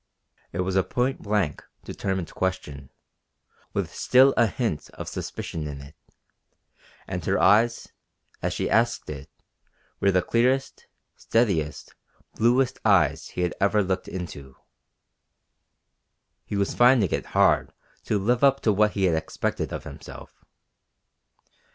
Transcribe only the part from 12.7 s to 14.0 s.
eyes he had ever